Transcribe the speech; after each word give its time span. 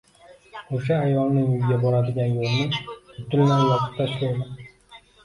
O`sha 0.77 0.95
ayolning 1.01 1.51
uyiga 1.55 1.77
boradigan 1.83 2.31
yo`lni 2.37 2.79
butunlay 3.19 3.63
yopib 3.73 3.93
tashlayman 4.01 4.57